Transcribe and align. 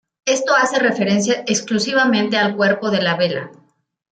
Esto 0.25 0.55
hace 0.55 0.79
referencia 0.79 1.43
exclusivamente 1.45 2.35
al 2.35 2.55
cuerpo 2.55 2.89
de 2.89 3.03
la 3.03 3.15
vela. 3.17 3.51